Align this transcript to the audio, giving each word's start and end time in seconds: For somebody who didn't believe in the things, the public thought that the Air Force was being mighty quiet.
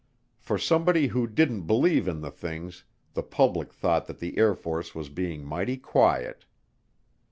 For 0.39 0.57
somebody 0.57 1.09
who 1.09 1.27
didn't 1.27 1.67
believe 1.67 2.07
in 2.07 2.21
the 2.21 2.31
things, 2.31 2.85
the 3.13 3.21
public 3.21 3.71
thought 3.71 4.07
that 4.07 4.17
the 4.17 4.35
Air 4.39 4.55
Force 4.55 4.95
was 4.95 5.09
being 5.09 5.45
mighty 5.45 5.77
quiet. 5.77 6.45